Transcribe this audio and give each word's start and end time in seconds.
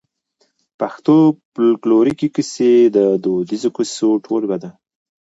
پښتو 0.79 1.15
فولکلوريکي 1.53 2.27
کيسې 2.35 2.71
د 2.95 2.97
دوديزو 3.23 3.69
کيسو 3.77 4.09
ټولګه 4.25 4.57
ده. 4.63 4.69